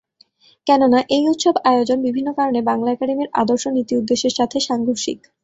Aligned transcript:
কেননা 0.67 0.99
এই 1.09 1.23
উৎসব 1.27 1.55
আয়োজন 1.65 1.97
বিভিন্ন 2.01 2.29
কারণে 2.33 2.59
বাংলা 2.63 2.89
একাডেমির 2.91 3.33
আদর্শ-নীতি-উদেশ্যের 3.41 4.37
সাথে 4.39 4.57
সাংঘর্ষিক। 4.67 5.19